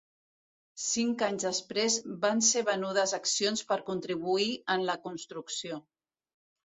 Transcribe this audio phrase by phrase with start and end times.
[0.83, 5.79] Cinc anys després van ser venudes accions per contribuir en la construcció.